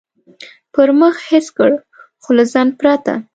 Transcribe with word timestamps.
پر 0.73 0.89
مخ 0.99 1.15
حس 1.29 1.47
کړ، 1.57 1.71
خو 2.21 2.29
له 2.37 2.43
ځنډه 2.53 2.75
پرته. 2.81 3.13